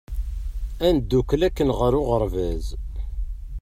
Ad 0.85 0.91
ndukkel 0.95 1.41
akken 1.47 1.69
ɣer 1.79 1.93
uɣeṛbaz! 1.99 2.65